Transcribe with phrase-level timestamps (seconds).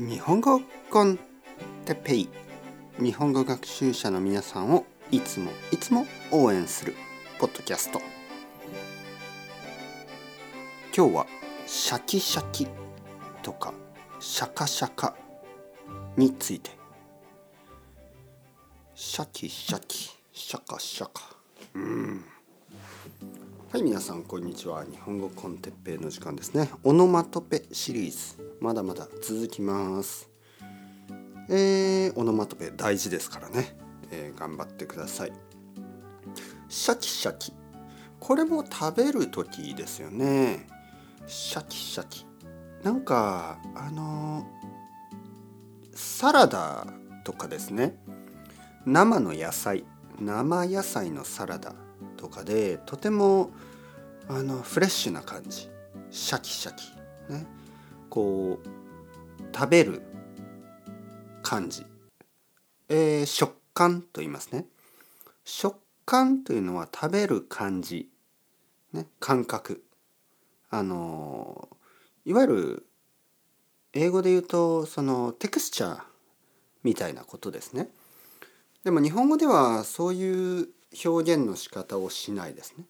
[0.00, 0.60] 日本語
[0.90, 1.18] con
[1.84, 2.28] Teppei。
[3.00, 6.94] 日本語学習者の皆さんをいつもいつも応援する
[7.40, 8.00] ポッドキャスト。
[10.96, 11.26] 今日は
[11.66, 12.68] シャキシャキ
[13.42, 13.74] とか
[14.20, 15.16] シャカシャカ
[16.16, 16.70] について。
[18.94, 21.22] シャキシャキシャカシャカ。
[21.74, 22.24] うん。
[23.70, 24.82] はい皆さんこんにちは。
[24.82, 26.70] 日本語 con Teppei の時間ですね。
[26.84, 28.56] オノマトペシリーズ。
[28.60, 30.30] まだまだ続きます。
[31.50, 33.76] えー、オノマトペ大事ですからね、
[34.10, 35.32] えー、頑張ってください。
[36.70, 37.52] シャキシャキ。
[38.18, 40.66] これも食べる時ですよね。
[41.26, 42.24] シャキシャキ。
[42.82, 44.46] なんかあの
[45.94, 46.86] サラダ
[47.22, 47.98] とかですね。
[48.86, 49.84] 生の野菜。
[50.18, 51.74] 生野菜のサラダ。
[52.18, 53.50] とかでとても
[54.28, 55.70] あのフレッシュな感じ。
[56.10, 57.32] シャキシャキ。
[57.32, 57.46] ね。
[58.10, 58.68] こう
[59.54, 60.02] 食べる
[61.42, 61.86] 感じ、
[62.88, 64.66] えー、食感と言いますね。
[65.44, 68.10] 食感というのは食べる感じ、
[68.92, 69.82] ね、感覚。
[70.70, 71.68] あの
[72.26, 72.86] いわゆる
[73.94, 76.02] 英語で言うとそのテクスチャー
[76.82, 77.88] みたいなことですね。
[78.84, 80.68] でも日本語ではそういう
[81.04, 82.84] 表現の仕方をしないですね。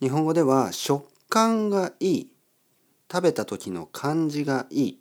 [0.00, 2.30] 日本語では食感がいい
[3.10, 5.00] 食べた時の感じがいい。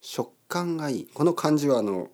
[0.00, 1.08] 食感がいい。
[1.12, 2.08] この漢字はあの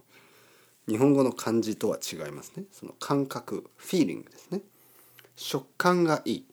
[0.89, 2.65] 日本語の漢字とは違いますね。
[2.73, 4.61] その感覚フィーリングですね。
[5.35, 6.47] 食感がいい。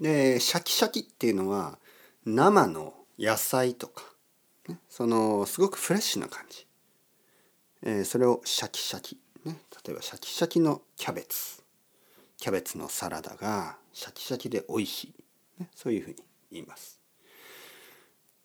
[0.00, 1.78] でシャキシャキっていうのは
[2.26, 4.02] 生の野菜とか、
[4.68, 6.66] ね、そのすごくフレッシュな感じ、
[7.82, 9.18] えー、それをシャキシャキ。
[9.44, 11.62] ね、例えばシャキシャキのキャベツ。
[12.38, 15.04] キャベツのサラダがシャキシャキで美味し
[15.58, 16.16] い、ね、そういうふうに
[16.52, 17.00] 言います。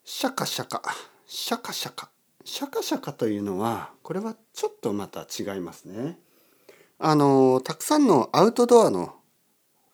[0.04, 0.82] シャカシャカ。
[1.26, 2.10] シャカシャカ。
[2.44, 6.18] シャカシャカというのはこれはちょっとまた違いますね。
[6.98, 9.14] あのたくさんのアウトドアの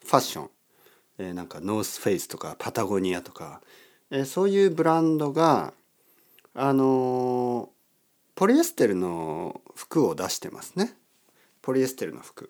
[0.05, 0.51] ファッション、
[1.19, 3.61] えー、なんかノースフェイスとかパタゴニアとか、
[4.11, 5.73] えー、そういうブランドが
[6.55, 7.71] あの
[8.35, 10.95] ポリエステルの服を出してますね。
[11.67, 12.49] ポリエステルの服。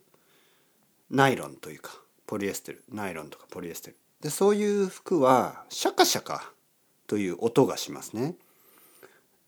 [1.08, 2.84] ナイロンというかポリエステル。
[2.92, 3.96] ナイロンとかポリエステル。
[4.20, 6.52] でそういう服はシャカシャカ
[7.06, 8.34] という音がしますね、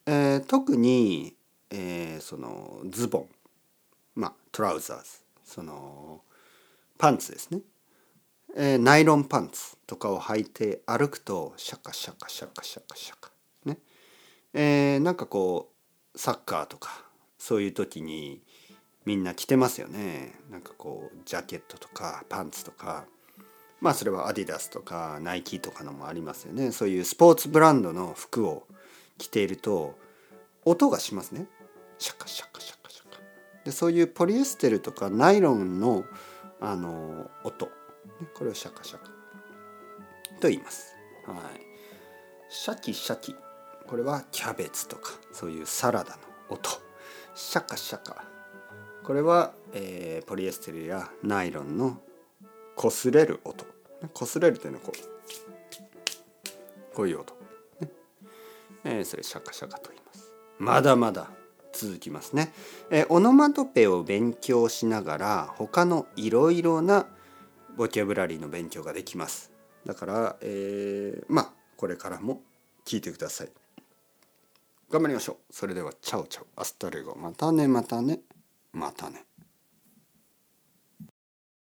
[0.07, 1.35] えー、特に、
[1.71, 3.29] えー、そのズボン。
[4.15, 5.05] まあ trousers。
[5.45, 6.23] その
[6.97, 7.61] パンツですね、
[8.57, 13.31] えー、ナイロンパンツとかを履いて歩くとシャカシャカシャカシャカシャカ。
[13.67, 13.77] ね。
[14.55, 15.69] えー、なんかこ
[16.15, 17.05] うサッカーとか
[17.39, 18.41] そういう時に
[19.09, 20.35] みんな着てますよね。
[20.51, 23.07] なんかこうジャケットとかパンツとか。
[23.81, 26.73] まあそれはアディダスとかナイキとかのもありますよね。
[26.73, 28.67] そういうスポーツブランドの服を
[29.17, 29.99] 着ていると
[30.67, 31.47] 音がしますね。
[31.99, 33.19] シャカシャカシャカシャカ。
[33.65, 36.05] でそういうポリエステルとかナイロンの
[36.61, 37.71] あの音。
[38.35, 39.07] これをシャカシャカ。
[40.39, 40.95] と言います。
[41.27, 41.39] はい。
[42.51, 43.35] シャキシャキ。
[43.87, 46.19] これはキャベツとかそういうサラダの
[46.51, 46.69] 音。
[47.35, 48.38] シャカシャカ。
[49.09, 51.99] これは、えー、ポリエステルやナイロンの
[52.77, 53.65] 擦れる音。
[54.13, 54.99] 擦れるというのはこう
[56.95, 57.35] こういう音、
[57.81, 57.89] ね。
[58.85, 60.31] えー、それシャカシャカと言います。
[60.59, 61.31] まだまだ
[61.73, 62.53] 続きますね、
[62.91, 67.07] えー、オノマトペを勉強しながら他のいろいろな
[67.79, 69.51] ボキャブラリーの勉強ができます。
[69.87, 72.43] だから、えー、まあこれからも
[72.85, 73.49] 聞いてください。
[74.91, 75.37] 頑張りましょう。
[75.51, 76.47] それでは ciao ciao。
[76.61, 77.17] hasta luego。
[77.17, 78.21] またねまたね。
[78.73, 79.28] またね。